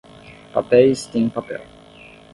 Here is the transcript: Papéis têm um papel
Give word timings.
Papéis 0.51 1.05
têm 1.05 1.25
um 1.25 1.29
papel 1.29 1.61